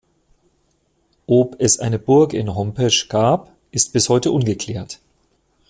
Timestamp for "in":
2.33-2.55